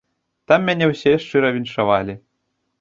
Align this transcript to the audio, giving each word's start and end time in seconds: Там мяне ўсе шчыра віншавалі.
Там 0.51 0.65
мяне 0.69 0.85
ўсе 0.93 1.13
шчыра 1.25 1.53
віншавалі. 1.61 2.21